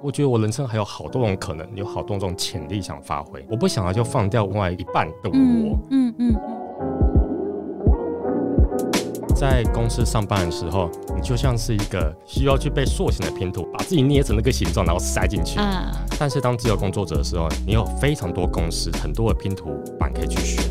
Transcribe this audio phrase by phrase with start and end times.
[0.00, 5.32] 我觉得我人生还有好多种可能，有好多种潜力想发挥，我不想要就放掉另外一半的我。
[5.34, 6.36] 嗯嗯嗯。
[9.34, 15.58] 在公司上班的时候，你就像是一个需要去被塑形的拼图，把自己捏成那个形状，然后塞进去。
[15.58, 15.90] 嗯。
[16.16, 20.62] 但是当自由工作者的时候，你有非常多公司，很多的拼图板可以去选。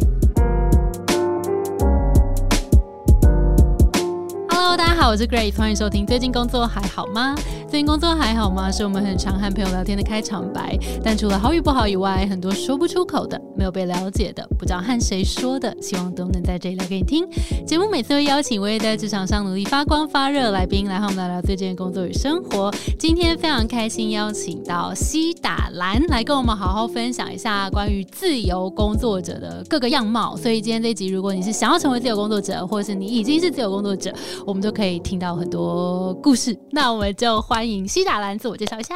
[4.49, 6.05] Hello，大家好，我是 Grace，欢迎收听。
[6.05, 7.35] 最近工作还好吗？
[7.69, 8.71] 最近工作还好吗？
[8.71, 10.79] 是我们很常和朋友聊天的开场白。
[11.03, 17.27] 但除了好与不好以外，很多说不出口的，没有被了解的，不知道和谁说的，希望都能在这里聊给你听。
[17.65, 22.73] 节目每次会邀请我也在职场上努力发光发热来宾来和我们聊聊最近的工作与生活。
[22.97, 30.37] 今天非常开心邀请到西打兰来跟我们好好分享一下关于自由工作者的各个样貌。
[30.37, 34.13] 所以今天这集，如果你是想要成为自由工作者，或是你已经是自由工作者，
[34.45, 36.57] 我们都可以听到很多故事。
[36.71, 37.56] 那我们就欢。
[37.57, 38.95] 欢迎西打兰自我介绍一下。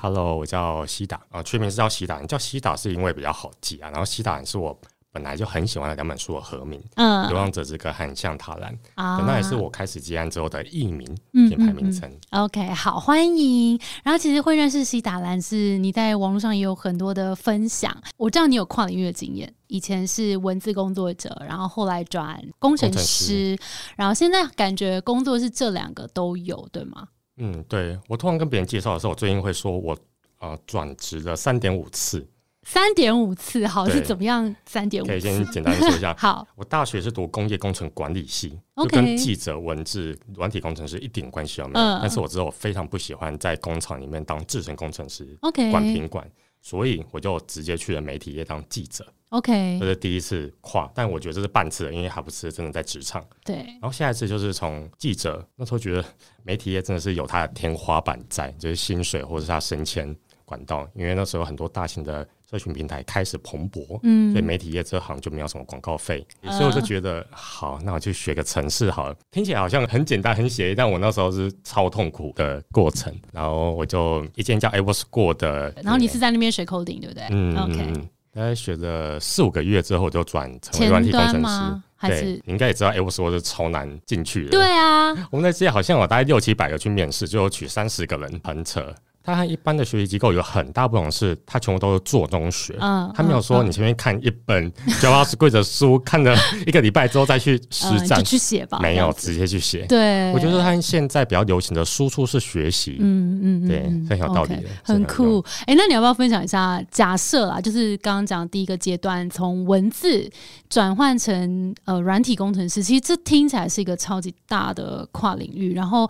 [0.00, 2.18] Hello，我叫西打啊，全名是叫西打。
[2.20, 3.90] 你叫西打是因为比较好记啊。
[3.90, 4.74] 然后西打蓝是我
[5.12, 12.10] 本来就很喜欢的两本书的合名，嗯，《流浪者之歌》和《向塔兰》啊，那也是我开始接案之后的艺名品牌名称。
[12.30, 13.78] OK，好，欢迎。
[14.02, 17.94] 然后其实会认识西打兰是你在网络上也有很多的分享。
[18.16, 23.54] 我知道你有跨领域的经验，以前是文字工作者，然后后来转工程师，
[23.96, 27.06] 然后现在感觉工作是这两个都有，对吗？
[27.38, 29.96] 嗯，对我通常跟别人介绍的时候，我最近会说我
[30.40, 32.26] 呃转职了三点五次，
[32.64, 34.54] 三点五次，好是怎么样？
[34.66, 36.14] 三点五，可以先简单说一下。
[36.18, 41.98] 好，我大学是读工业工程管理系，就跟记者、文字、软体工程师一点关系都没有。
[42.00, 46.28] 但是我知道我非常不喜欢在工厂里面当制程工程师，OK，管品管，
[46.60, 49.06] 所以我就直接去了媒体业当记者。
[49.30, 53.22] OK，这是第一次跨，但我觉得这是半次，因为还不是真的在职场。
[53.44, 56.04] 对，然后下一次就是从记者那时候觉得
[56.42, 77.26] 媒体业真的是有它的天花板在，就是薪水或者是它升迁管道，因为那时候很多大型的社群平台开始蓬勃，嗯，所以媒体业这行就没有什么广告费，所以我就觉得好，那我就学个城市好了，听起来好像很简单很写意，但我那时候是超痛苦的过程，然后我就一间叫 Able School 的，然后你是在那边学 coding 对不对？
[77.30, 78.08] 嗯，OK。
[78.38, 81.82] 大概学了四五个月之后，就转成为软体工程师。
[82.00, 84.50] 对，你应该也知道，哎，我说是超难进去的。
[84.50, 88.94] 对啊，我们那届好像有大概六七百个去面试，就有取三十个人，很扯。
[89.28, 92.74] 它和一般的学习机构有很大不同，是它全部都是做中学。
[92.80, 96.34] 嗯，他没有说你前面看一本 JavaScript 的书，看了
[96.66, 98.78] 一个礼拜之后再去实战去写吧。
[98.80, 99.84] 没有，直接去写。
[99.86, 102.96] 对，我觉得它现在比较流行的输出是学习。
[103.00, 105.44] 嗯嗯，对，很有道理的，很酷。
[105.66, 106.82] 哎，那你要不要分享一下？
[106.90, 110.30] 假设啊，就是刚刚讲第一个阶段，从文字
[110.70, 116.08] 转换成呃软体工程师，其实这听起来是一个超级大的跨领域，然后。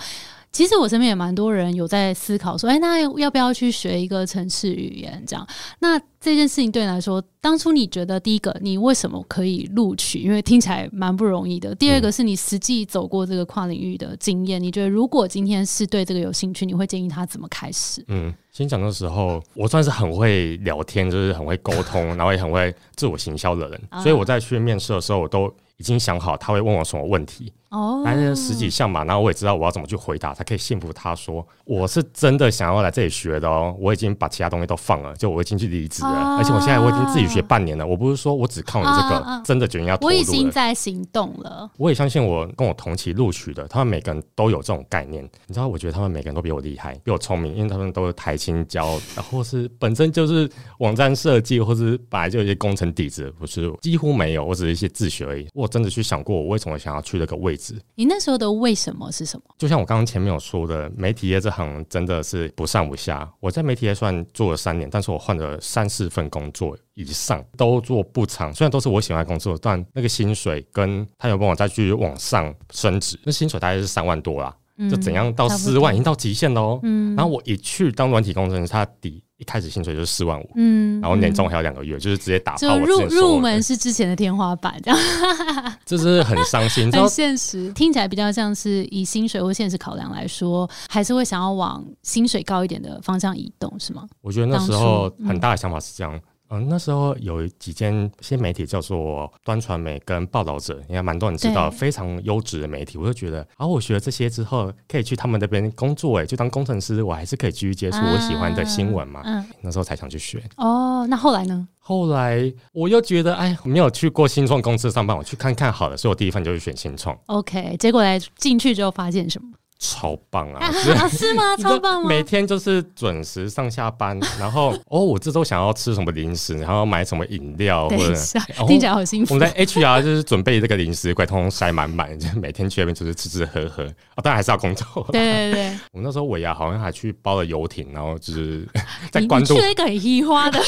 [0.51, 5.23] 其实我身边也蛮多人有在思考说，哎，那要不要去学一个城市语言？
[5.27, 5.47] 这样，
[5.81, 10.21] 那这件事情对你来说，当初你觉得第一个，你为什么可以录取？
[10.21, 11.75] 因为听起来蛮不容易的。
[11.75, 18.05] 第二个是你实际走过这个跨领域的经验，你觉得如果今天是对这个有兴趣，你会建议他怎么开始？
[18.09, 25.47] 嗯，先讲的时候，我算是很会聊天，就是很会沟通， 然后也很会自我行销的人，所以我在去面试的时候，我都
[25.77, 27.53] 已经想好他会问我什么问题。
[27.71, 33.77] 哦，来了十几项嘛，然后我也知道我要怎么去回答，才可以信服他说我是真的想要来这里学的哦。
[33.79, 37.87] 我已经把其他东西都放了，就我已经去离职了，而且我现在我已经自己学半年了。
[37.87, 41.71] 我不是说我只靠你这个，真的决定要投入我已经在行动了。
[41.77, 45.23] 我也相信我跟我同期录取的，他们每个人都有这种概念。
[45.47, 50.49] 你知道，我觉得他们每个人都比我厉害，比我聪明，因为他们都是台青教，然后是本身就是
[50.79, 55.47] 网站设计，或是本来就有一些工程底子，不是几乎没有，我只是一些自学而已。
[55.53, 57.79] 我真的去想过，我为什么想要去那个位置？
[57.95, 58.39] 你那时候。
[58.39, 59.43] 的为什么是什么？
[59.59, 63.29] 就像我刚刚前面有说的，媒体业这行真的是不上不下。
[63.41, 68.55] 我在媒体业算做了三年，但是我换了三四份工作以上，都做不长。
[68.55, 74.55] 虽然都是我喜欢的工作，但那个薪水跟他有帮我再去往上升职，那薪水大概是三万多啦。
[74.91, 76.79] 就怎样到四万，已经到极限喽。
[76.83, 79.23] 嗯，然后我一去当软体工程师，他底。
[79.39, 82.77] 一开始薪水就是四万五，嗯，然后年终还有两个月，就是直接打爆。
[82.81, 84.99] 入入门是之前的天花板，这样，
[85.87, 87.73] 这是很伤心，很现实。
[87.73, 94.09] 听起来比较像是以薪水或现实考量来说，还是会想要往薪水高一点的方向移动，是吗？
[94.23, 96.21] 我觉得那时候很大的想法是这样。
[96.51, 102.97] 嗯，那时候有几间新媒体叫做端传媒跟报道者，应该蛮多人知道，非常优质的媒体。
[102.99, 109.23] 我就觉得，啊，我学了这些之后，可以去他们那边工作，哎，就当工程师，我还是可以继续接触我喜欢的新闻嘛。
[109.25, 110.43] 嗯，那时候才想去学。
[110.57, 111.69] 哦，那后来呢？
[111.79, 117.19] 后来我又觉得，哎，没有去过新创公司上班，我去看看好了，所以我第一份就是选新创。
[117.27, 119.49] OK，结果来进去之后发现什么？
[119.79, 120.59] 超棒啊！
[120.99, 121.57] 啊是吗？
[121.57, 122.09] 超棒吗？
[122.09, 128.13] 每天就是准时上下班，然后 哦，我这周想要吃什么零食，然后买什么饮料，或者
[128.67, 129.35] 听起来好幸福。
[129.35, 133.85] 我们在 HR 就是准备这个零食柜，通通塞满满，就每天去那边就是吃吃喝喝。
[133.85, 135.07] 哦，当然还是要工作。
[135.13, 138.67] 对对对，我们那时候尾牙好像还去包了游艇，然后就是
[139.13, 140.61] 在关注一个很稀花的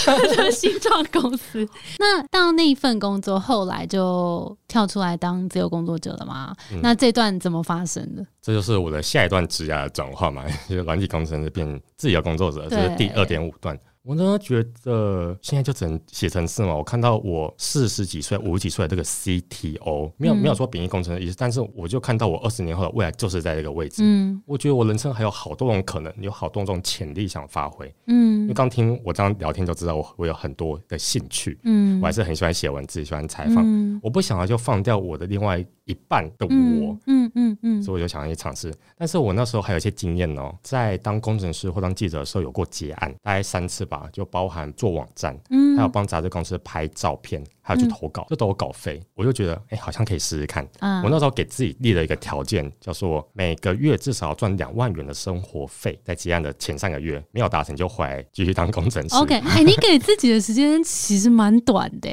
[0.53, 1.69] 新创公司。
[1.99, 6.55] 那到那一份工作，后来就跳出来当自由工作者了吗？
[6.81, 8.25] 那这段怎么发生的？
[8.43, 13.79] 这就是我的下一段职涯的转换嘛， 就是软体工程师变自由工作者，这是第二点五段。
[14.03, 16.75] 我呢觉得现在就只能写程式嘛。
[16.75, 24.03] 我看到我四十几岁、五十几岁的这个 CTO，没有没有说贬义工程的意思，但是我就看到我二十年后的未来就是在这个位置。
[24.03, 27.95] 嗯，我觉得我人生还有好多种可能，有好多种潜力想发挥。
[28.07, 31.59] 嗯，因为刚听我这样聊天就知道我我有很多的兴趣。
[31.65, 34.01] 嗯，我还是很喜欢写文字，喜欢采访。
[34.03, 36.97] 我不想要就放掉我的另外一半的我。
[37.07, 38.73] 嗯嗯嗯，所以我就想要去尝试。
[38.97, 43.81] 但是我那时候还有一些经验哦，在当工程师或当记者的时候有过结案，大概三次。
[43.91, 49.01] 吧，就包含做网站，嗯，还有帮杂志公司拍照片，还有去投稿，就都有稿费。
[49.15, 50.67] 我就觉得，哎，好像可以试试看。
[50.81, 55.99] 嗯我那时候给自己立了一个条件，叫做每个月至少要赚两万元的生活费。
[56.05, 59.15] 在结案的前三个月没有达成，就回来继续当工程师。
[59.17, 62.11] OK，哎， 你给自己的时间其实蛮短的，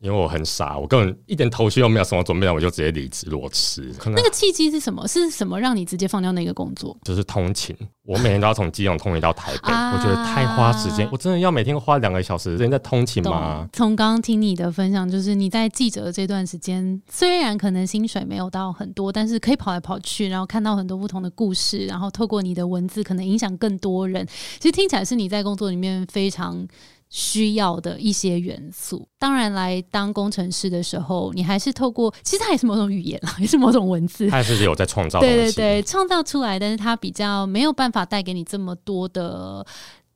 [0.00, 3.92] 因为我很傻，我根本一点头绪都没有，什么准备，我就直接离职裸辞。
[4.06, 5.06] 那个契机是什么？
[5.08, 6.96] 是什么让你直接放掉那个工作？
[7.04, 7.76] 就是通勤。
[8.04, 11.08] 我每天都要从基隆通勤到台北，我觉得太花时间。
[11.12, 13.68] 我真的要每天花两个小时时间在通勤吗？
[13.72, 24.26] 从刚刚听你的分享，就是你在记者这段时间，虽然可能薪水没有到很多，但是可以跑来跑去，然后看到很多不同的故事，然后透过你的文字，可能影响更多人。
[24.58, 26.66] 其实听起来是你在工作里面非常。
[27.14, 39.62] 需要的一些元素，当然来当工程师的时候，你还是透过，其实它也是某种语言啦， 也是某种文字，它也是有在创造，对对对，创造出来，但是它比较没有办法带给你这么多的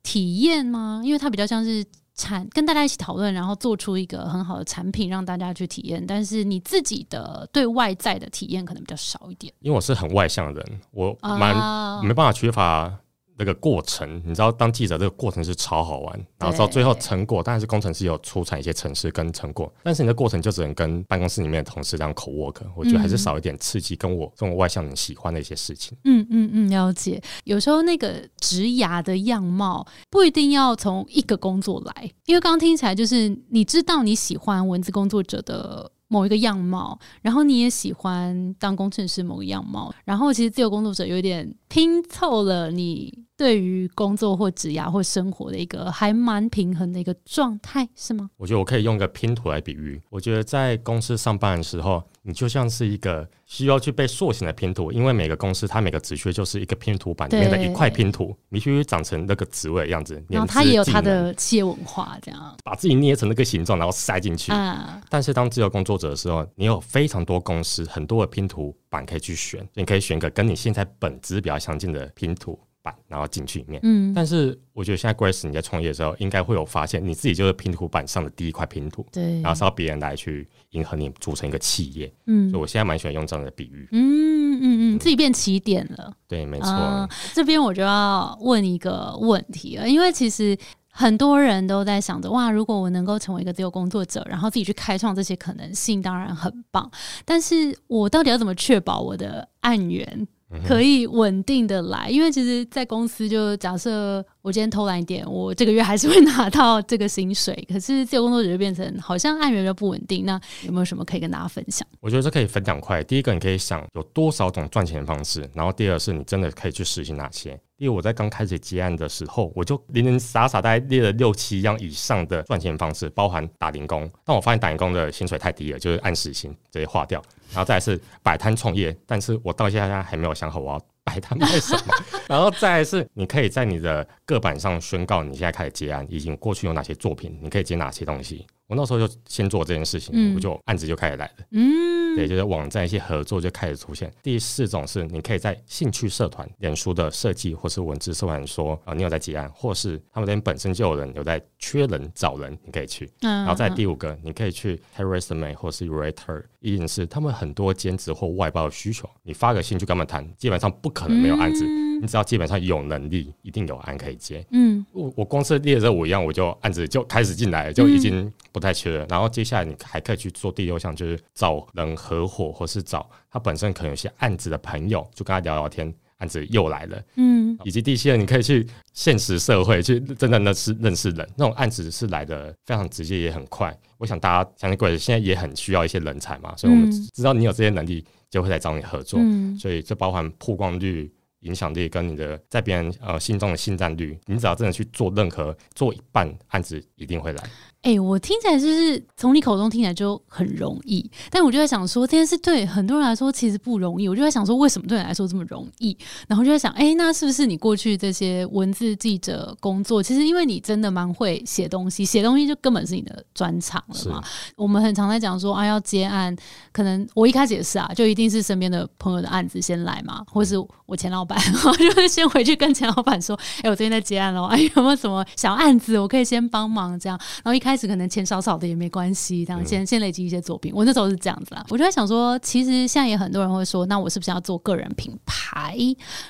[0.01, 0.99] 体验吗？
[1.05, 1.85] 因为它比较像是
[2.15, 9.53] 产跟大家一起讨论，然后做出一个很好的产品让大家去体验，但是你自己的对外在的体验可能比较少一点。
[9.59, 12.91] 因为我是很外向的人，我蛮没办法缺乏。
[13.37, 25.97] 那个过程，你知道，当记者这个过程是超好玩，然后到最后成果，当然是工程师有出产一些城市跟成果，但是你的过程就只能跟办公室里面的同事这样口 work，我觉得还是少一点刺激，跟我这种外向人喜欢的一些事情。
[26.05, 27.21] 嗯嗯嗯，了解。
[27.43, 35.91] 有时候那个职涯的样貌不一定要从一个工作来，因为刚刚听起来就是你知道你喜欢文字工作者的。
[36.09, 48.29] 某一个样貌，然后你也喜欢当工程师某个样貌，然后其实自由工作者有点拼凑了你对于工作或职涯或生活的一个还蛮平衡的一个状态，是吗？
[48.37, 50.01] 我觉得我可以用一个拼图来比喻。
[50.09, 52.03] 我觉得在公司上班的时候。
[52.23, 60.21] 你就像是一个需要去被塑形的拼图，因为每个公司它每个职缺就是一个拼图板里面的一块拼图，你必须长成那个职位的样子。
[60.27, 64.51] 然后它也有它的企业文化，这样把自己捏成那个形状，然后塞进去。
[64.51, 65.01] 啊！
[65.09, 72.95] 但是当自由工作者的时候，你有非常多公司，很多的拼图板可以去选，你可以选个跟你现在本职比较相近的拼图板。
[73.09, 87.09] 然后进去里面，嗯，但是我觉得现在 Grace 你在创业的时候，应该会有发现，你自己就是拼图板上的第一块拼图，对，然后是要别人来去迎合你，组成一个企业，嗯，所以我现在蛮喜欢用这样的比喻，嗯嗯嗯，自己变起点了，对，没错。
[87.33, 90.57] 这边我就要问一个问题了，因为其实
[90.89, 96.89] 很多人都在想着，哇，如果我能够成为一个自由工作者，然后自己去开创这些可能性，当然很棒，
[97.25, 100.25] 但是我到底要怎么确保我的案源？
[100.65, 107.53] 可以稳定的来，因为其实，在公司就假设我今天偷懒一点，我这个月还是会拿到这个薪水。
[107.67, 110.25] 可是自由工作者就变成好像按源就不稳定。
[110.25, 111.85] 那有没有什么可以跟大家分享？
[111.99, 113.03] 我觉得这可以分两块。
[113.03, 117.59] 第一个，你可以想有多少种赚钱的方式；然后第二是你真的可以去实行哪些。
[117.77, 124.09] 因为我在刚开始接案的时候，我就零零散散大概列了六七样以上的赚钱方式，包含打零工。
[124.25, 127.21] 但我发现打零工的薪水太低了，就是按时薪直接划掉。
[127.53, 131.93] 然后再是摆摊创业，但是我到现在还没有想好我要摆摊卖什么。
[132.27, 138.45] 然后再是，你可以在你的个板上宣告你现在开始接案，已经过去有哪些作品，你可以接哪些东西。
[138.67, 141.33] 我那时候就先做这件事情，我就案子就开始来了。
[141.51, 144.11] 嗯，对，就是网站一些合作就开始出现。
[144.21, 153.09] 第四种是，你可以在兴趣社团、脸书的设计或是文字社团说啊，你有在结案，或是他们那边本身就有人有在缺人找人，你可以去。
[153.21, 161.65] 然后在第五个，你可以去 Resume 或是 Writer，一定是他们很多兼职或外包的需求，你发个信去跟他们谈，基本上不可能没有案子。
[161.99, 164.45] 你只要基本上有能力，一定有案可以接。
[164.51, 169.05] 嗯，我我光是列这五样，我就案子就开始进来，就已经不太缺了。
[169.09, 175.93] 然后接下来你还可以去做第六项，就是找人合伙，或是找他本身可能有些案子的朋友，就跟他聊聊天。
[176.19, 183.71] 案子又来了，嗯以及第七个，你可以去现实社会去真的认识认识人，那种案子是来的非常直接也很快。
[183.99, 189.19] 我想大家相信贵人现在也很需要一些人才嘛，所以我们嗯知道你有这些能力，就会来找你合作。
[189.21, 197.43] 嗯所以这包含曝光率、影响力跟你的在别人呃心中的信任率，你只要真的去做任何做一半案子，一定会来。
[197.87, 204.09] 哎、我听起来就是从你口中听起来就很容易，但我就在想说，这件事对很多人来说其实不容易。
[204.09, 205.97] 我就在想说，为什么对你来说这么容易？
[206.27, 214.21] 然后就在想，哎、那是不是你过去这些文字记者工作，其实因为你真的蛮会写东西，写东西就根本是你的专长了嘛。
[214.57, 216.35] 我们很常在讲说啊，要接案，
[216.73, 227.17] 可能我一开始也是啊，就一定是身边的朋友的案子先来嘛，或是我前老板， 我就会先回去跟前老板说，哎、我最近在接案了，哎，有没有什么小案子我可以先帮忙这样？
[227.45, 230.73] 然后一开始可能钱少少的也没关系，这样先先累积一些作品。
[230.75, 235.77] 我那时候是这样子啦，我就在想说，其实现在也很多人会说，那我是不是要做个人品牌？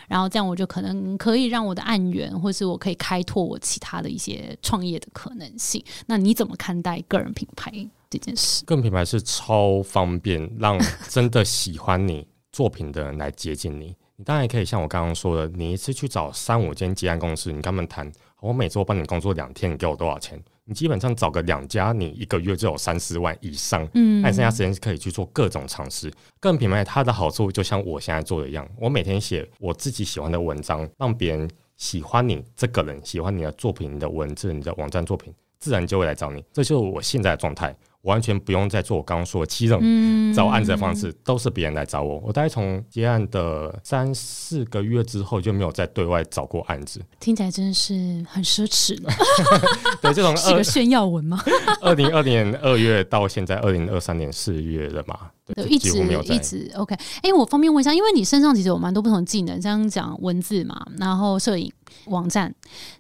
[0.08, 5.84] 然后这样我就可能可以让我的案源，或是我可以开拓我其他的一些创业的可能性。
[6.06, 7.72] 那你怎么看待个人品牌
[8.10, 8.66] 这件事？
[8.66, 10.78] 个人品牌是超方便，让
[11.08, 13.96] 真的喜欢你作品的人来接近你。
[14.20, 18.12] 你当然也可以像我刚刚说的，你一次去找三五间接案公司，你跟他们谈，
[18.42, 20.44] 我每周帮你工作两天，你给我多少钱？
[20.68, 23.88] 你基本上找个两家，你一个月就有三四万以上。
[23.94, 26.12] 嗯那剩下时间是可以去做各种尝试。
[26.40, 36.44] 个人品牌它的好处就像我现在做的一样，我每天写我自己喜欢的文章，让别人喜欢你这个人，喜欢你的作品、你的文字、你的网站作品，自然就会来找你。
[36.52, 42.20] 这就是我现在的状态，我完全不用再做我刚刚说的七种嗯找案子的方式，都是别人来找我。
[42.26, 47.02] 我大概从接案的三四个月之后就没有再对外找过案子。
[47.20, 47.94] 听起来真的是
[48.28, 49.12] 很奢侈了，
[50.02, 51.40] 对，就从二是个炫耀文吗？
[51.82, 55.30] 二零二年二月到现在二零二三年四月了嘛，
[55.68, 55.90] 一直
[56.24, 56.96] 一直 OK。
[57.22, 61.72] 哎、我方便问一下，因为你身上其实有蛮多不同的技能，像讲文字嘛，然后摄影、
[62.06, 62.54] 网站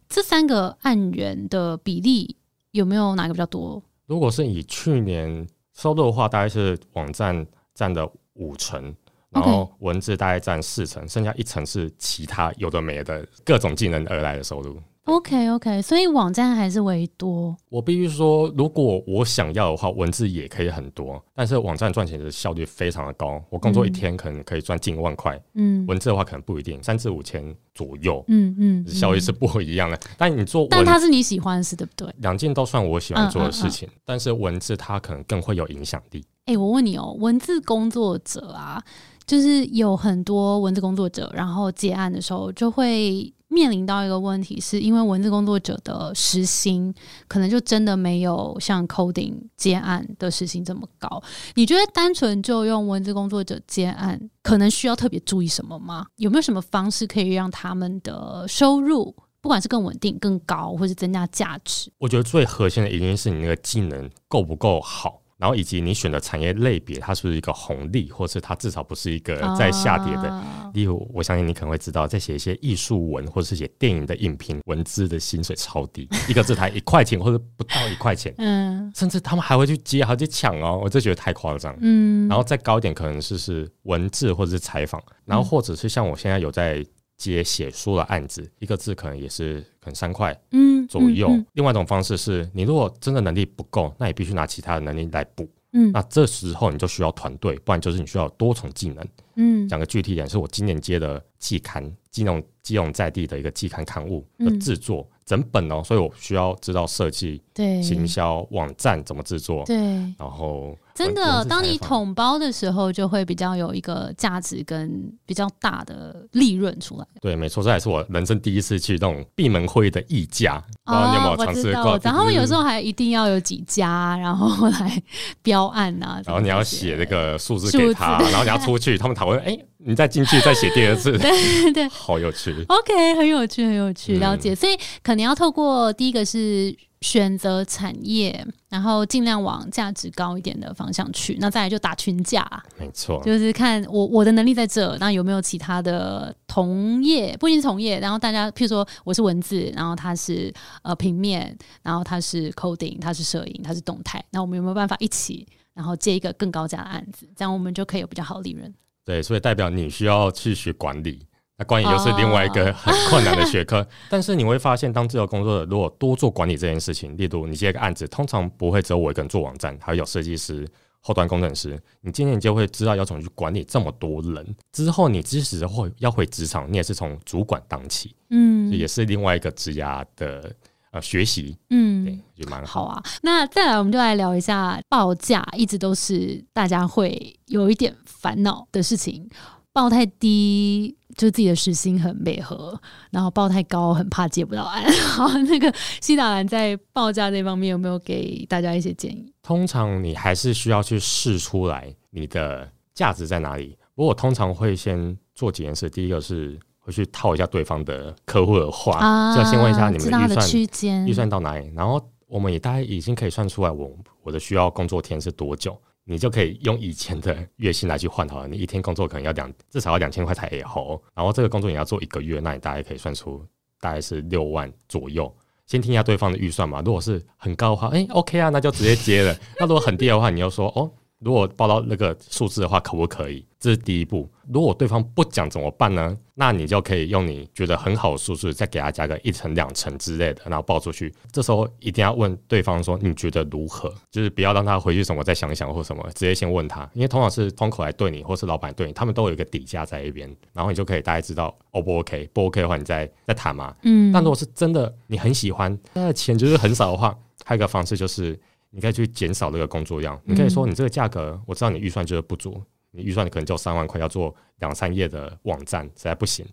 [0.09, 2.35] 这三个案源的比例
[2.71, 3.81] 有没有哪个比较多？
[4.07, 7.45] 如果是以去年收入的话，大概是网站
[7.75, 8.95] 占的五成，
[9.29, 14.81] 然后文字大概占四成，剩下一成是其他有的没的各种技能而来的收入。
[15.07, 17.55] OK OK，所以网站还是为多。
[17.69, 23.41] 我必须说，如果我想要的话，文字也可以很多，但是网站赚钱的效率非常的高。
[23.49, 29.97] 我工作一天可能可以赚近万块，嗯文字的话可能不一定，三至五千左右，嗯嗯，效率是不一样的。
[30.17, 32.13] 但你做但它是你喜欢的事，对不对？
[32.17, 36.21] 两件都算我喜欢做的嗯事情，但是文字它可能更会有影响力。
[36.47, 38.83] 哎、我问你哦，文字工作者啊，
[39.25, 46.93] 就是有很多文字工作者，然后接案的时候就会面临到一个问题，是因为文字工作者的时薪
[47.27, 51.21] 可能就真的没有像 coding 接案的时薪这么高。
[51.55, 56.05] 你觉得单纯就用文字工作者接案，可能需要特别注意什么吗？
[56.17, 59.15] 有没有什么方式可以让他们的收入？
[59.39, 70.29] 不管是更稳定、更高，或是增加价值，我觉得最核心的一定是你那个技能够不够好，然后以及你选的产业类别，它是不是一个红利，或是它至少不是一个在下跌的。
[70.29, 78.91] 啊例如，我相信你可能会知道，在写一些艺术文或是写电影的影评，文字的薪水超低， 一个字才一块钱或者不到一块钱，嗯。
[78.95, 81.75] 甚至他们还会去接，还会去抢哦，我就觉得太夸张。
[81.81, 86.83] 嗯，然后再高一点，可能是是文字或者是采访，然后或者是像我现在有在
[87.17, 91.27] 接写书的案子，一个字可能也是可能三块嗯左右。
[91.29, 95.49] 嗯另外一种方式是你如果真的能力不够，那你必须拿其他的能力来补。
[95.73, 99.05] 嗯那这时候你就需要团队，不然就是你需要多重技能。
[99.35, 109.75] 嗯讲个具体点，是我今年接的季刊，金融金融在地的一个季刊刊物的嗯制作，整本哦，所以我需要知道设计、对行销、网站怎么制作，对，
[110.17, 114.89] 然后真的，当你统包的时候，就会比较有一个价值跟
[115.25, 117.05] 比较大的利润出来。
[117.19, 121.91] 对，没错，这也是我人生第一次去那种闭门会议的议价，不知道你有没有尝试过？
[121.91, 125.03] 我知道他们有时候，候还一定要有几家，然后来
[125.43, 126.21] 标案啊。
[126.25, 132.53] 然后你要写那个数字给他，然后你要出去，他们讨论，哎，你再进去再写第二次， 对对好有趣。
[132.67, 134.53] OK，很有趣，很有趣，嗯了解。
[134.53, 141.37] 所以可能要透过第一个是选择产业，然后尽量往价值高一点的方向去。
[141.39, 142.45] 那再来就打群架，
[142.77, 155.47] 没错，就是看我我的能力在这，那有没有其他的同业，不一定是同业，然后大家譬如说我是文字，然后他是呃平面，然后他是 coding，他是摄影，他是动态，那我们有没有办法一起？
[155.73, 158.73] 然后接一个更高价的案子，这样我们就可以有比较好的利润。
[159.07, 161.25] 对，所以代表你需要去学管理。
[161.57, 170.67] 那管理又是另外一个很困难的学科，但是你会发现，当自由工作者如果多做管理这件事情，例如你接一个案子，通常不会只有我一个人做网站，还有设计师、
[170.99, 174.55] 后端工程师，你今年就会知道要怎么去管理这么多人。
[174.73, 180.53] 之后你即使会要回职场，你也是从主管当起，嗯也是另外一个职涯的
[180.97, 182.85] 呃学习，嗯对，就蛮好。
[182.85, 189.29] 好啊，那再来我们就来聊一下报价，一直都是大家会有一点烦恼的事情。
[189.71, 192.75] 报太低，就自己的时薪很美合；
[193.11, 194.83] 然后报太高，很怕接不到案。
[195.13, 199.31] 好，那个西达兰在报价这方面有没有给大家一些建议？
[199.43, 203.77] 通常你还是需要去试出来你的价值在哪里。
[203.93, 213.91] 不过我通常会先做几件事，第一个是会去套一下对方的客户的话，就要先问一下你们的预算区间，预算到哪里，然后我们也大概已经可以算出来我
[214.23, 218.47] 我的需要工作天是多久，你就可以用以前的月薪来去换好了。
[218.47, 223.45] 你一天工作可能要两至少要两千块才以后，然后这个工作你要做一个月，那你大概可以算出
[223.81, 225.29] 大概是六万左右。
[225.65, 229.37] 先听一下对方的预算嘛，如果是很高的话，哎、o k 啊，那就直接接了。
[229.59, 230.89] 那如果很低的话，你又说哦，
[231.19, 233.43] 如果报到那个数字的话，可不可以？
[233.59, 234.29] 这是第一步。
[234.53, 236.15] 如果对方不讲怎么办呢？
[236.35, 241.11] 那你就可以用你觉得很好的数字，再给他加个一层、两层之类的，然后报出去。
[241.31, 243.91] 这时候一定要问对方说你觉得如何？
[244.11, 253.75] 就是不要让他回去什么再想一想或什么，直接先问他，因为通常是窗口来对你，或是老板对你，他们都有一个底价在一边，然后你就可以大概知道 O 不 OK，不 OK 的话你再再谈嘛。
[253.81, 260.19] 嗯但如果是真的你很喜欢，那钱就是很少的话，还有一个方式就是你可以去减少这个工作量。
[260.23, 266.45] 你可以说你这个价格，我知道你预算就是不足，你预算可能就三万块，要做两三页的网站，实在不行。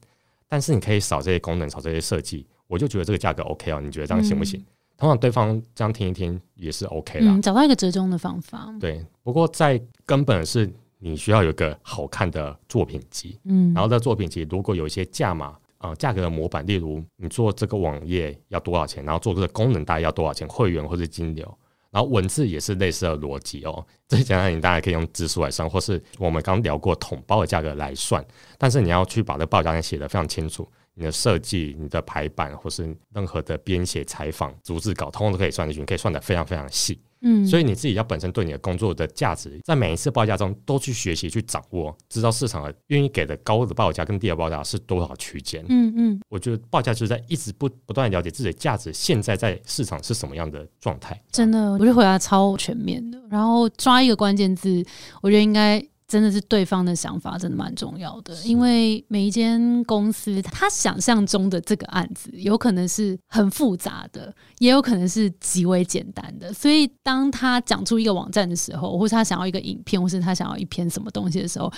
[0.48, 3.80] 但是你可以少这些功能，少这些设计，我就觉得这个价格 OK 哦。
[3.80, 4.64] 你觉得这样行不行？
[4.96, 7.32] 通常对方这样听一听也是 OK 啦。
[7.32, 8.72] 嗯，找到一个折中的方法。
[8.78, 21.58] 对，不过在根本是你需要有一个好看的作品集，嗯，然后在作品集如果有一些价码，呃，价格的模板，例如你做这个网页要多少钱，然后做这个功能大概要多少钱，会员或是金流，
[21.94, 23.86] 然后文字也是类似的逻辑哦。
[24.08, 28.24] 最简单，你当然可以用字数来算，或是我们刚聊过桶包的价格来算，
[28.58, 30.68] 但是你要去把这报价单写得非常清楚。
[30.94, 37.00] 你的设计、你的排版，或是任何的编写、采访、逐字稿，通通都可以算进去，你可以算得非常非常细。
[37.24, 45.64] 嗯，所以你自己要本身对你的工作的价值，在每一次报价中都去学习、去掌握，知道市场愿意给的高的报价跟低的报价是多少区间。
[45.68, 51.20] 嗯嗯，我觉得报价就是在一直不不断了解自己的价值，现在在市场是什么样的状态。
[51.32, 53.18] 真的，我觉得回答超全面的。
[53.30, 54.84] 然后抓一个关键字，
[55.20, 55.82] 我觉得应该
[56.14, 58.32] 真的是对方的想法，真的蛮重要的。
[58.44, 66.52] 因为每一间公司，他想象中的这个案子，有可能是很复杂的，也有可能是极为简单的。
[66.52, 71.68] 所以，当他讲出一个网站的时候，或是他想要一个影片，或是他想要一篇什么东西的时候，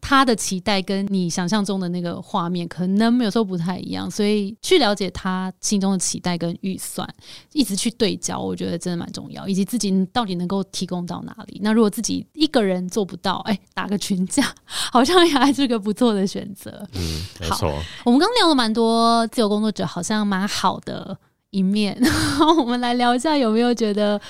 [0.00, 7.08] 他的期待跟你想象中的那个画面可能有时候不太一样，所以去了解他心中的期待跟预算，
[7.52, 11.60] 一直去对焦，我觉得真的蛮重要，以及自己到底能够提供到哪里。
[11.62, 16.86] 那如果自己一个人做不到，哎、打个群架，好像也还是个不错的选择。
[16.94, 17.72] 嗯，没错。
[18.04, 21.16] 我们刚聊了蛮多自由工作者好像蛮好的
[21.50, 24.20] 一面， 然后我们来聊一下有没有觉得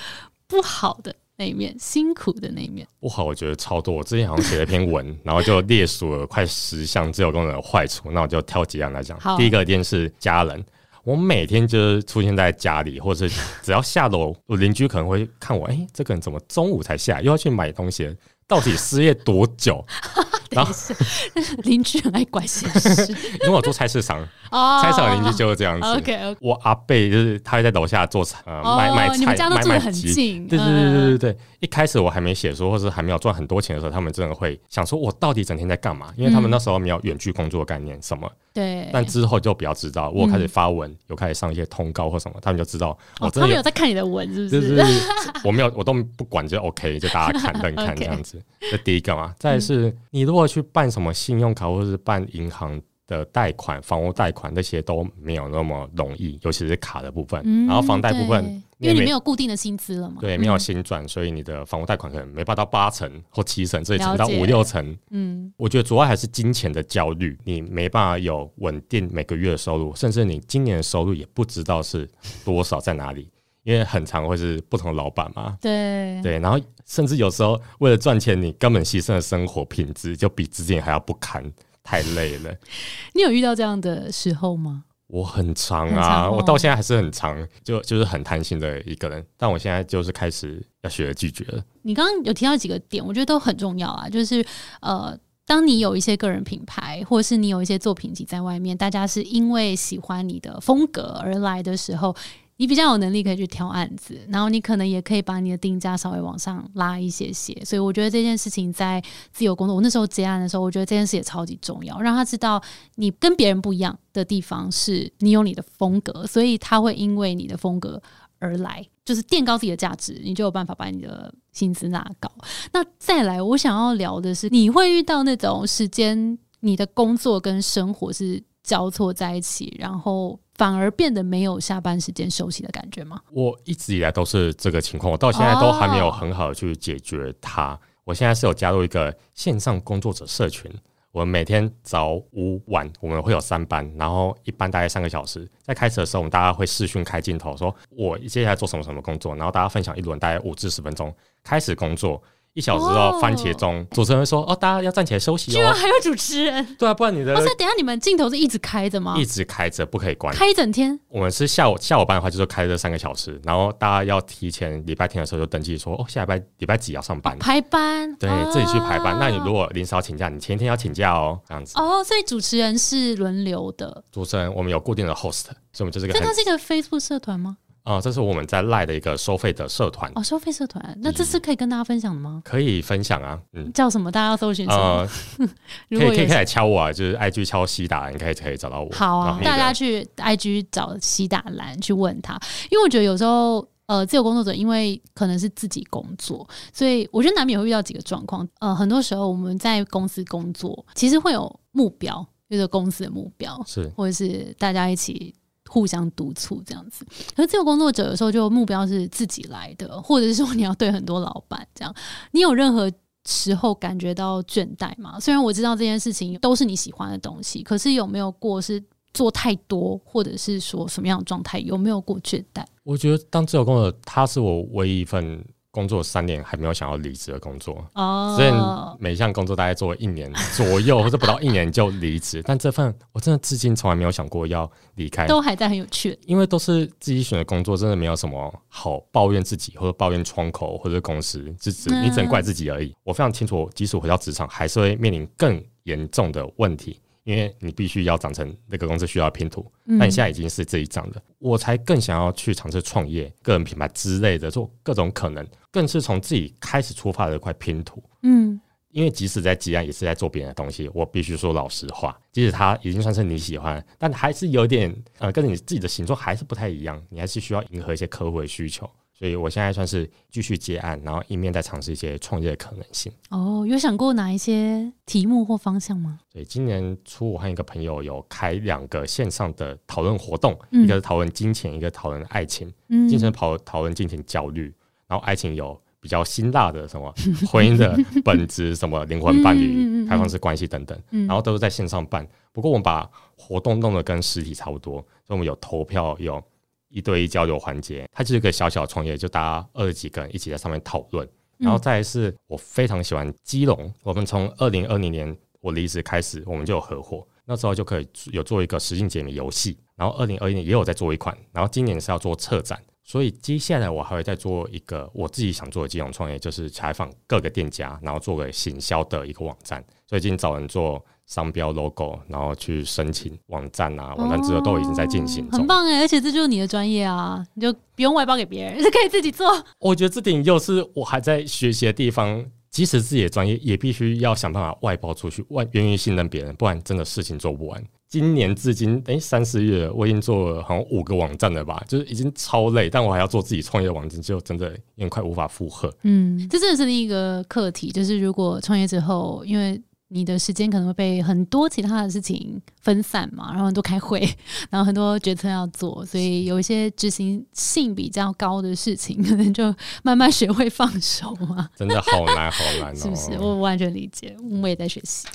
[0.47, 2.87] 不好的那一面，辛苦的那一面。
[3.01, 3.95] 不好，我觉得超多。
[3.95, 9.39] 我之前好像写了一篇文， 然后就列数了快十项自由工作者的坏处，那我就挑几样来讲好。
[9.39, 10.63] 第一个一定是家人。
[11.03, 18.15] 我每天就是出现在家里，或者是只要下楼，我邻居可能会看我，哎、这个人怎么中午才下，又要去买东西了，
[18.51, 19.85] 到底失业多久？
[20.51, 20.73] 然后
[21.63, 23.13] 邻居很爱管闲事
[23.45, 25.87] 因为我做菜市场，哦菜市场邻居就是这样子。
[25.87, 31.39] OK 我阿贝就是他会在楼下做菜，呃，哦卖卖菜，你们家都住得很近对对对对嗯对对。
[31.61, 36.13] 一开始我还没写书，或是还没有赚很多钱的时候，他们真的会想说，我到底整天在干嘛？
[36.17, 38.29] 因为他们那时候没有远距工作的概念什么。
[38.53, 43.63] 对，但之后就比较知道，我开始发文，有开始上一些通告或什么，他们就知道我哦，真的有。
[43.63, 44.51] 在看你的文，是不？
[44.51, 45.01] 就是是
[45.45, 48.40] 我没有，我都不管，就 OK，就大家看认看这样子。
[48.71, 57.43] 这第一个嘛，再是你如果去办什么信用卡或者是办银行的贷款、房屋贷款，那些都没有那么容易，尤其是卡的部分。
[57.45, 58.45] 嗯然后房贷部分，
[58.79, 60.61] 因为你没有固定的薪资了嘛，对没有嗯。
[60.61, 64.97] 新转，所以你的房屋贷款可能没办法到八成或七成，这里乘到五六成。
[65.11, 65.53] 嗯。
[65.57, 72.09] 我觉得主要还是金钱的焦虑，你没办法有稳定每个月的收入，甚至你今年的收入也不知道是
[72.45, 73.29] 多少在哪里，
[73.63, 75.57] 因为很常会是不同的老板嘛。
[75.61, 81.45] 对对，然后甚至有时候为了赚钱，你根本牺牲了生活品质，就比之前还要不堪，
[81.83, 82.55] 太累了。
[83.15, 84.85] 你有遇到这样的时候吗？
[85.07, 89.25] 我很长啊，我到现在还是很长，就就是很贪心的一个人。
[89.37, 91.63] 但我现在就是开始要学着拒绝了。
[91.83, 94.45] 你刚刚有提到几个点，我觉得都很重要啊，就是
[94.81, 95.19] 呃。
[95.47, 102.15] 当你有一些个人品牌，或是你有一些作品集在外面，大家是因为喜欢你的风格而来的时候，
[102.61, 107.59] 你比较有能力可以去挑案子，然后你可能也可以把你的定价稍微往上拉一些些。
[107.65, 112.63] 所以我觉得这件事情在自由工作，我那时候接案的时候，我觉得这件事也超级重要，让他知道
[112.97, 117.99] 你跟别人不一样的地方是你有你的风格，所以他会因为你的风格
[118.39, 122.31] 而来，就是垫高自己的价值，你就有办法把你的薪资拉高。
[122.75, 133.19] 那再来，我想要聊的是，你会遇到那种时间，你的工作跟生活是交错在一起，然后反而变得没有下班时间休息的感觉吗？
[133.33, 137.81] 我一直以来都是这个情况，我到现在都还没有很好的去解决它。
[138.05, 140.71] 我现在是有加入一个线上工作者社群，
[141.13, 145.51] 我们每天早午晚我们会有三班，然后一班大概三个小时。
[145.63, 151.11] 在开始的时候，我们大家会视讯开镜头，说我接下来做什么什么工作，然后大家分享一轮，大概五至十分钟，
[151.43, 152.23] 开始工作。
[152.55, 156.77] 一小时哦，番茄钟，主持人说：“哦，大家要站起来休息哦。”居然还有主持人？
[156.77, 157.47] 对啊，不然你的不是？
[157.55, 159.15] 等下你们镜头是一直开着吗？
[159.17, 160.99] 一直开着，不可以关，开一整天。
[161.09, 169.17] 我们是下午下午班的话，就是开这三个小时，然后大家要提前礼拜天的时候就登记说：“哦，下礼拜礼拜几要上班？”排班，对自己去排班。
[169.21, 171.79] 那你如果临时要请假，你前一天要请假哦，这样子。
[171.79, 174.03] 哦，所以主持人是轮流的。
[174.11, 176.13] 主持人我们有固定的 host，所以我们就是个。
[176.13, 177.59] 这它是一个 Facebook 社团吗？
[177.91, 182.41] 哦，这是我们在赖的一个收费的社团哦，收费社团，那这是可以跟大家分享的吗？
[182.45, 184.11] 可以分享啊，嗯，叫什么？
[184.13, 185.07] 大家要搜寻什么？
[185.91, 188.89] 可以可以可以来敲我啊，就是 IG 敲西达，你可以可以找到我。
[188.93, 192.39] 好啊，大家去 IG 找西达兰去问他，
[192.71, 198.47] 因为我觉得有时候呃，自由工作者因为可能是自己工作，所以我觉得难免会遇到几个状况。
[198.61, 205.35] 呃，很多时候我们在公司工作，其实会有目标，就是公司的目标，是或者是大家一起。
[205.71, 207.07] 互相督促这样子，
[207.37, 211.95] 可是自由工作者的时候就目标是自己来的，或者是说你要对很多老板这样，
[212.33, 212.91] 你有任何
[213.25, 215.21] 时候感觉到倦怠吗？
[215.21, 218.83] 虽然我知道这件事情都是你喜欢的东西，可是有没有过是
[219.15, 221.61] 做太多，或者是说什么样的状态？
[221.61, 222.65] 有没有过倦怠？
[222.83, 225.45] 我觉得当自由工作者，他是我唯一一份。
[225.73, 228.53] 工作三年还没有想要离职的工作，哦，所以
[228.99, 232.43] 每项工作大概做一年左右或者不到一年就离职。
[232.45, 236.19] 但这份我真的至今从来没有想过要离开，都还在很有趣。
[236.27, 242.93] 因为都是自己选的工作，真的没有什么好抱怨自己或者抱怨窗口或者公司，只只你只能怪自己而已。
[243.05, 247.01] 我非常清楚，即使回到职场，还是会面临更严重的问题。
[247.25, 258.03] 因为你必须要长成那个公司需要拼图，那你现在已经是自己长了，我才更想要去尝试创业、个人品牌之类的，做各种可能，更是从自己开始出发的一块拼图。
[258.23, 268.91] 嗯，因为即使在吉安也是在做别人的东西，我必须说老实话，即使它已经算是你喜欢，但还是有点呃，跟你自己的形状还是不太一样，你还是需要迎合一些客户的需求。
[269.21, 273.13] 所以我现在算是继续接案，然后一面在尝试一些创业的可能性。
[273.29, 276.19] 哦，有想过哪一些题目或方向吗？
[276.33, 282.73] 对，今年初我和一个朋友有开两个线上的讨论活动，一个是讨论金钱，一个讨论爱情。
[282.89, 284.73] 嗯，金钱讨讨论金钱焦虑，
[285.07, 287.15] 然后爱情有比较辛辣的什么
[287.47, 290.99] 婚姻的 本质，什么灵魂伴侣、开放式关系等等。
[291.11, 293.07] 然后都是在线上办，不过我们把
[293.37, 294.95] 活动弄得跟实体差不多，
[295.27, 296.43] 所以我们有投票有。
[296.91, 301.27] 一对一交流环节，它就是一个小小创业，就大家二十几个人一起在上面讨论。
[301.57, 303.93] 然后再是，我非常喜欢基隆。
[304.03, 309.79] 我们从二零二零年我离职开始，我们就有合伙，那时候就可以有做一个实境解谜游戏。
[309.95, 312.83] 然后二零二一年也有在做一款，然后今年是要做策展。
[313.05, 319.85] 所以接下来我还会再做一个我自己想做的金融创业，就是采访各个店家，然后做个行销的一个网站。
[320.07, 321.05] 所以今天找人做。
[321.31, 326.01] 商标 logo，然后去申请网站啊，网站之后都已经在进行很棒哎！
[326.01, 329.47] 而且这就是你的专业啊，你就不用外包给别人，是可以自己做。
[329.79, 337.81] 我觉得这点又是我还在学习的地方，即使自己的专业，也必须要想办法外包出去，外愿意信任别人，不然真的事情做不完。
[338.09, 345.89] 今年至今，哎，三四月我已经做了好像五个网站了吧，就是已经超累，但我还要做自己创业网站，就真的有点快无法负荷。
[346.03, 349.81] 嗯，这真的是另一个课题，就是如果创业之后，因为。
[350.13, 354.21] 你的时间可能会被很多其他的事情分散嘛，然后很多开会，
[354.69, 361.69] 然后很多决策要做，所以有一些执行性比较高的事情，可能就慢慢学会放手嘛。
[361.79, 363.39] 真的好难，好难，是不是？
[363.39, 365.29] 我完全理解，我也在学习。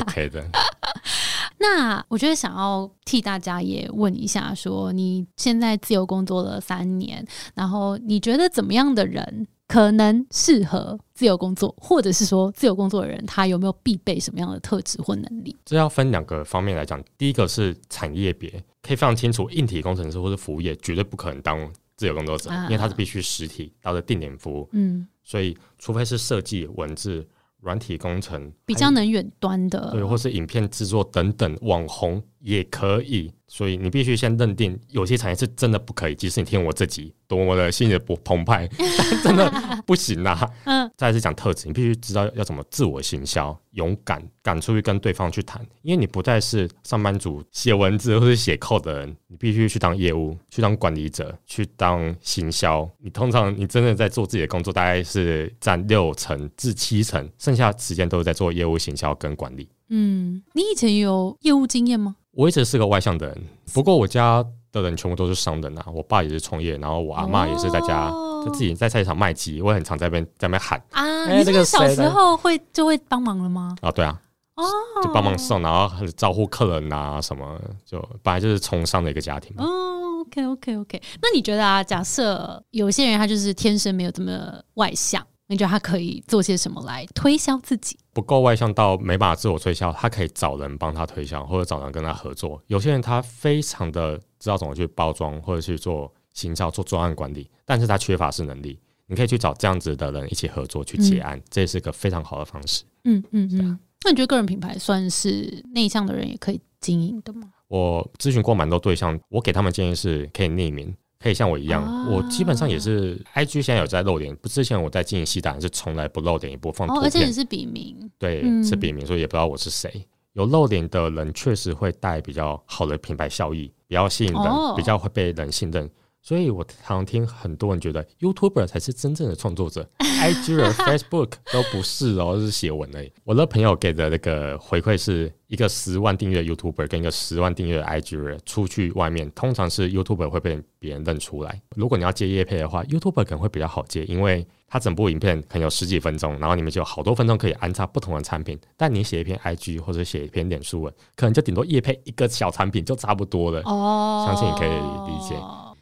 [0.00, 0.44] OK 的。
[1.60, 9.46] 那我觉得想要替大家也问一下，说你现在自由工作了三年，然后你觉得怎么样的人？
[9.68, 15.54] 可能适合自由工作，或者是说自由工作的人，他有没有必备什么样的特质或能力？
[15.64, 17.00] 这要分两个方面来讲。
[17.18, 18.50] 第一个是产业别，
[18.82, 24.66] 可以非常清楚，硬体工程师或者服务业绝对不可能当自由工作者，因为他是必须实体，到的定点服务。
[24.72, 27.26] 嗯，所以除非是设计、文字、
[27.60, 33.32] 软体工程，比较能远端的，对，或是影片制作等等网红也可以。
[33.50, 36.14] 所以你必须先认定有些产业是真的不可以。
[36.14, 38.68] 即使你听我这集多么的心里不澎湃，
[39.24, 39.50] 但真的
[39.86, 40.38] 不行啊。
[40.64, 52.86] 嗯，再次讲特质，你必须知道要怎么自我行销，勇敢敢出去跟对方去谈，因为你不再是上班族写文字或者写 code 的人，你必须去当业务，去当管理者，去当行销。
[52.98, 59.66] 你通常你真的在做自己的工作，大概是占六成至七成，剩下时间都是在做业务行销跟管理。
[59.90, 62.16] 嗯，你以前有业务经验吗？
[62.32, 65.84] 我一直是个外向的人，不过我家的人全部都是商人啊。
[65.92, 68.10] 我爸也是创业，然后我阿妈也是在家，
[68.44, 69.60] 就自己在菜市场卖鸡。
[69.60, 71.32] 我很常在那边在那边喊啊。
[71.32, 73.74] 你这个小时候会就会帮忙了吗？
[73.80, 74.20] 啊，对啊，
[74.54, 74.64] 哦，
[75.02, 79.52] 就帮忙送，然后招呼客人啊什么，就本来就是从商的一个家庭。
[79.56, 81.02] 哦，OK OK OK。
[81.22, 85.26] 那你觉得啊，假设有些人他就是天生没有这么外向。
[85.48, 87.98] 你觉得他可以做些什么来推销自己？
[88.12, 92.62] 不够外向到没办法自我推销，他可以找人帮他推销，或者找人跟他合作。
[92.66, 98.78] 有些人他非常的知道怎么去包装，或者去做行销、做专案管理，但是他缺乏是能力。
[99.06, 102.84] 你可以去找这样子的人一起合作去结案，这也是个非常好的方式。
[103.04, 103.78] 嗯嗯嗯。
[104.04, 107.50] 那你觉得个人品牌算是内向的人也可以经营的吗？
[107.68, 110.94] 我咨询过蛮多对象，我给他们建议是可以匿名。
[111.20, 120.06] 可以像我一样，我基本上也是 I G 现在有在露脸，不之前我在经营西达是从来不露脸，也不放图片，而且也是笔名，对，是笔名，所以也不知道我是谁。
[120.34, 124.42] 有露脸的人确实会带比较好的品牌效益，比较吸引人，
[124.76, 125.90] 比较会被人信任。
[126.28, 133.10] 所以我常听很多人觉得 YouTuber 才是真正的创作者， IG 和 Facebook 都不是哦，是写文而已。
[133.24, 141.62] 我的朋友给的那个回馈是一个十万订阅 YouTuber 跟一个十万订阅 IG 出去外面，通常是 YouTuber 会被别人认出来。
[141.74, 148.58] 如果你要接叶配的话，YouTuber 可能会比较好接，因为他整部影片可能有十几分钟，然后你们就有好多分钟可以安插不同的产品。
[148.76, 153.62] 但你写一篇 IG 或者写一篇脸书文，可能就顶多叶配一个小产品就差不多了。
[153.64, 154.68] 哦，相信你可以
[155.10, 155.34] 理解。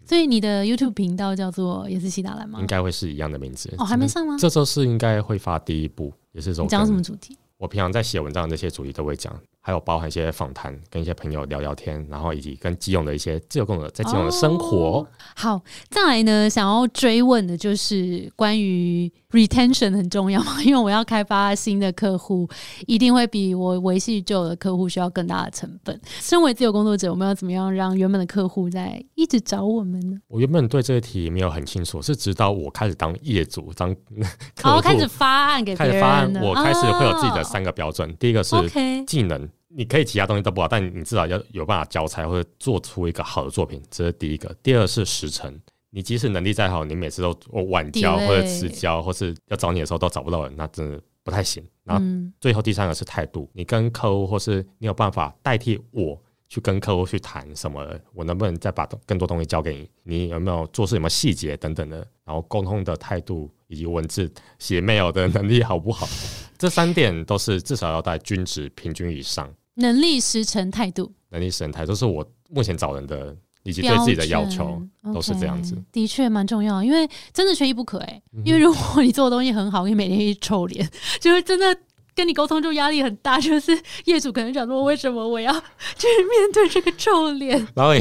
[0.07, 2.61] 所以你的 YouTube 频道叫做也是西达兰吗？
[2.61, 4.37] 应该会是一样的名字哦，还没上吗？
[4.39, 7.37] 这周是应该会发第一部，也是你讲什么主题？
[7.59, 9.35] 我平常在写文章的这些主题都会讲。
[9.61, 15.05] 还有包含一些访谈，跟一些朋友聊聊天，然后以及跟基勇的一些自由工作者在基勇的生活。
[15.35, 20.61] 好，再来呢，想要追问的就是关于 retention 很重要吗？
[20.65, 22.49] 因为我要开发新的客户，
[22.87, 26.01] 一定会比我维系旧的客户需要更大的成本。
[26.21, 30.17] 身为自由工作者，我们要怎么样让原本的客户在一直找我们呢？
[30.29, 33.95] 我原本对这个题没有很清楚，是直到我开始当业主，当
[34.57, 38.15] 客户开始发案给别人，我开始会有自己的三个标准。
[38.19, 38.57] 第一个是
[39.07, 39.49] 技能。
[39.69, 44.57] 你可以其他东西都不好，但你至少要有办法交差或者做出一个好的作品，这是第一个。
[44.63, 45.55] 第二是时程，
[45.97, 47.35] 你即使能力再好，你每次都
[47.71, 51.67] 晚交或者迟交，或是要找你的时候都找不到人，那真的不太行。
[51.85, 52.05] 然后
[52.39, 57.83] 最后第三个是态度，你跟客户或是你有办法代替我去跟客户去谈什么，
[58.13, 59.89] 我能不能再把更多东西交给你？
[60.03, 62.07] 你有没有做事有没有细节等等的？
[62.27, 66.07] 然后沟通的态度以及文字写 mail 的能力好不好？
[66.59, 69.51] 这三点都是至少要在均值平均以上。
[69.77, 73.35] 能力、时程、态度，能力、时程、态度，都是我目前找人的
[73.67, 74.81] 以及对自己的要求，
[75.13, 75.77] 都是这样子。
[75.93, 78.23] 的确蛮重要，因为真的缺一不可哎。
[78.45, 80.89] 因为如果你做的东西很好，你每天一臭脸，
[81.21, 81.77] 就是真的。
[82.17, 85.53] 跟你沟通就压力很大，就是业主可能想说，为什么我要
[85.99, 87.57] 去面对这个臭脸？
[87.75, 88.01] 然后你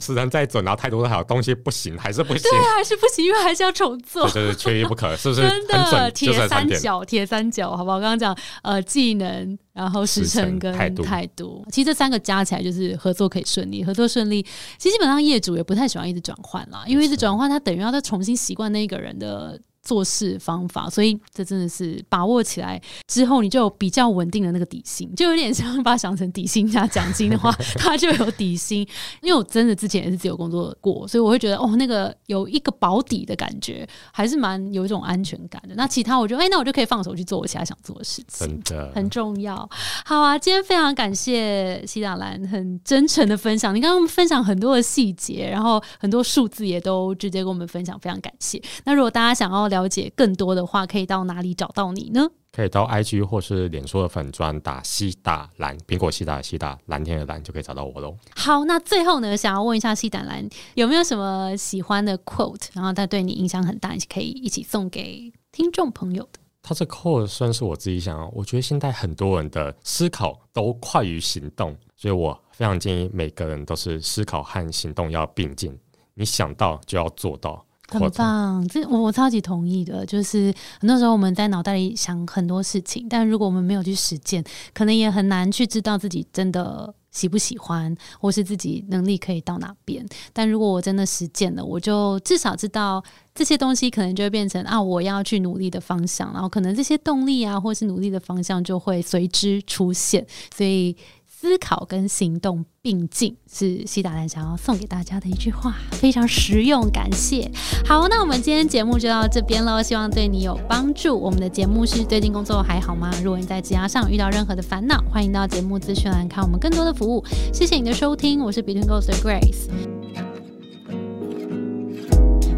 [0.00, 2.50] 时常再准，然后态度再好，东西不行还是不行？
[2.50, 5.42] 对，啊还是不行，因为还是要重做，就是缺一不可，是不是？
[5.48, 8.00] 真的，铁三角，铁三角，好不好？
[8.00, 14.42] 刚刚讲呃，技能，然后时辰跟态度，其实这三个加起来就是合作可以顺利，合作顺利。
[14.76, 19.60] 其实基本上业主也不太喜欢一直转换啦，因为一直转换，他等于要再重新习惯那个人的。
[19.82, 28.86] 做事方法，所以这真的是把握起来之后，你就有比较稳定的那个底薪，就有点像把它想成底薪加奖金的话， 它就有底薪。
[29.20, 35.74] 因为我真的之前也是自由工作过，所以我会觉得哦，那个有一个保底的感觉，还是蛮有一种安全感的。
[35.74, 39.68] 那其他我觉得，哎，那我就可以放手去做我其他想做的事情，真的很重要。
[40.04, 48.62] 好啊，今天非常感谢西达兰很真诚的分享，你刚刚分享很多的细节，然后很多数字也都直接跟我们分享，非常感谢。
[48.84, 52.28] 那如果大家想要了解更多的话，可以到哪里找到你呢？
[52.52, 58.14] 可以到 IG 或是脸书的粉砖打西打蓝苹果西打西打蓝天的蓝就可以找到我喽。
[58.36, 66.40] 好，那最后呢，想要问一下西打蓝有没有什么喜欢的 quote，然后它对你影响很大，可以一起送给听众朋友的。
[66.62, 75.76] 他这 quote 算是我自己想，我觉得现在很多人的思考都快于行动，所以我非常建议每个人都是思考和行动要并进，
[76.12, 77.64] 你想到就要做到。
[77.98, 80.04] 很棒，这我我超级同意的。
[80.06, 90.04] 就是很多时候我们在脑袋里想很多事情，但如果我们没有去实践，可能也很难去知道自己真的喜不喜欢，或是自己能力可以到哪边。
[90.32, 93.02] 但如果我真的实践了，我就至少知道
[93.34, 100.26] 这些东西可能就会变成啊，我要去努力的方向，然后可能这些动力啊，或是努力的方向就会随之出现。
[100.56, 100.96] 所以。
[101.42, 107.50] 思考跟行动并进，是西达兰想要送给大家的一句话，非常实用，感谢。
[107.84, 111.18] 好，那我们今天节目就到这边喽，希望对你有帮助。
[111.18, 113.12] 我们的节目是最近工作还好吗？
[113.24, 117.24] 如果你在职涯上遇到任何的烦恼，欢迎到节目资讯栏看我们更多的服务。
[117.52, 120.31] 谢谢你的收听，我是 Between Ghost 的 Grace。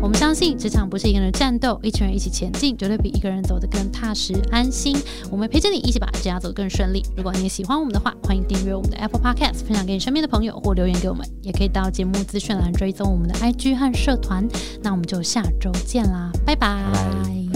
[0.05, 4.95] 我们相信职场不是一个人战斗，一群人一起前进，绝对比一个人走得更踏实安心。
[5.31, 7.03] 我们陪着你一起把职涯走得更顺利。
[7.17, 14.47] 如果你也喜欢我们的话，欢迎订阅我们的 Apple Podcast，分享给你身边的朋友或留言给我们，也可以到节目资讯栏追踪我们的 IG 和社团。
[14.83, 17.54] 那我们就下周见啦，拜拜。